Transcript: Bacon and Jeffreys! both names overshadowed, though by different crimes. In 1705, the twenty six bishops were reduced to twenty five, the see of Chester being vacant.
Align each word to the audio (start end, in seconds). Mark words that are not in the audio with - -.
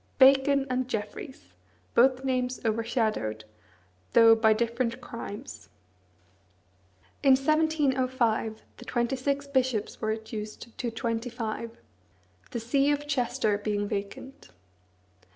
Bacon 0.17 0.65
and 0.67 0.87
Jeffreys! 0.87 1.53
both 1.93 2.23
names 2.23 2.59
overshadowed, 2.65 3.45
though 4.13 4.33
by 4.33 4.51
different 4.51 4.99
crimes. 4.99 5.69
In 7.21 7.33
1705, 7.33 8.63
the 8.77 8.85
twenty 8.85 9.15
six 9.15 9.45
bishops 9.45 10.01
were 10.01 10.07
reduced 10.07 10.75
to 10.79 10.89
twenty 10.89 11.29
five, 11.29 11.77
the 12.49 12.59
see 12.59 12.89
of 12.89 13.05
Chester 13.07 13.59
being 13.59 13.87
vacant. 13.87 14.49